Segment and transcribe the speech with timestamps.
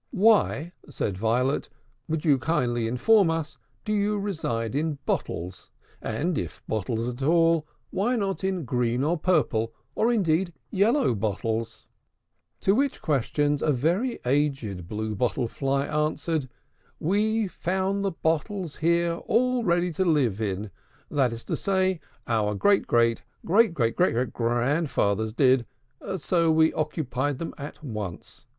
[0.09, 1.69] "Why," said Violet,
[2.09, 5.69] "would you kindly inform us, do you reside in bottles;
[6.01, 10.53] and, if in bottles at all, why not, rather, in green or purple, or, indeed,
[10.71, 11.85] in yellow bottles?"
[12.61, 16.49] To which questions a very aged Blue Bottle Fly answered,
[16.99, 20.71] "We found the bottles here all ready to live in;
[21.11, 25.67] that is to say, our great great great great great grandfathers did:
[26.17, 28.47] so we occupied them at once.